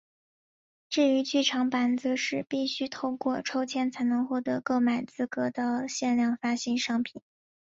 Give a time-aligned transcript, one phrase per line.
[0.89, 7.21] 至于剧场版则是必须透过抽签才能获得购买资格的限量发行商品。